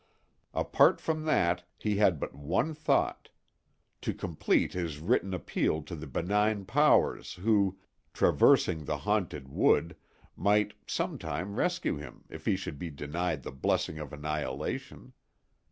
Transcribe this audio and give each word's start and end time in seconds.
Apart 0.55 0.99
from 0.99 1.25
that, 1.25 1.63
he 1.77 1.97
had 1.97 2.19
but 2.19 2.33
one 2.33 2.73
thought: 2.73 3.29
to 4.01 4.15
complete 4.15 4.73
his 4.73 4.97
written 4.97 5.31
appeal 5.31 5.83
to 5.83 5.95
the 5.95 6.07
benign 6.07 6.65
powers 6.65 7.33
who, 7.33 7.77
traversing 8.11 8.85
the 8.85 8.97
haunted 8.97 9.47
wood, 9.47 9.95
might 10.35 10.73
some 10.87 11.19
time 11.19 11.55
rescue 11.55 11.97
him 11.97 12.23
if 12.29 12.47
he 12.47 12.55
should 12.55 12.79
be 12.79 12.89
denied 12.89 13.43
the 13.43 13.51
blessing 13.51 13.99
of 13.99 14.11
annihilation. 14.11 15.13